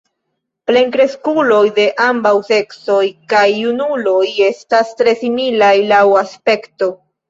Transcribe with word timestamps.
Plenkreskuloj 0.69 1.59
de 1.75 1.85
ambaŭ 2.07 2.33
seksoj 2.49 3.05
kaj 3.37 3.45
junuloj 3.53 4.27
estas 4.51 5.01
tre 5.01 5.19
similaj 5.25 5.75
laŭ 5.97 6.05
aspekto. 6.29 6.95